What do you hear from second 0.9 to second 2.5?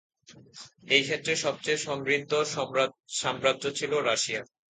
এই ক্ষেত্রে সবচেয়ে সমৃদ্ধ